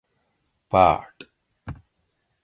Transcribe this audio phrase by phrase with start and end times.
[0.71, 1.17] پاۤٹ